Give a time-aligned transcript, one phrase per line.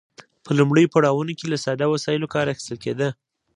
[0.45, 3.07] په لومړیو پړاوونو کې له ساده وسایلو کار اخیستل کیده.